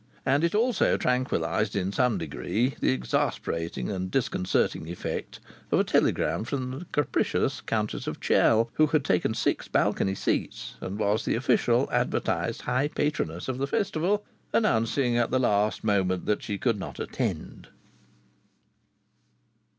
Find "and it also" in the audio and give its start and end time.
0.25-0.97